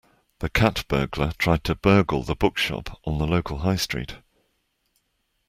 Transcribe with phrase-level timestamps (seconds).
[0.39, 4.15] The cat burglar tried to burgle the bookshop on the local High Street